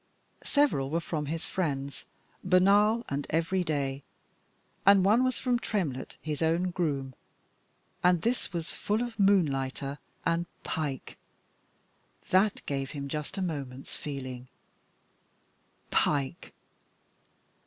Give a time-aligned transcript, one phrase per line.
[0.43, 2.05] Several were from his friends,
[2.43, 4.01] banal and everyday.
[4.83, 7.13] And one was from Tremlett, his own groom,
[8.03, 11.17] and this was full of Moonlighter and Pike!
[12.31, 14.47] That gave him just a moment's feeling
[15.91, 16.51] Pike!